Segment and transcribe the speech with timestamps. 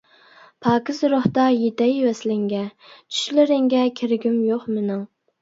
[0.67, 5.07] پاكىز روھتا يېتەي ۋەسلىڭگە، چۈشلىرىڭگە كىرگۈم يوق مېنىڭ.